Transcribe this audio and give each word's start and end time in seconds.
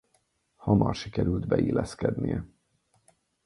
Hamar 0.55 0.93
sikerült 0.95 1.47
beilleszkednie. 1.47 2.45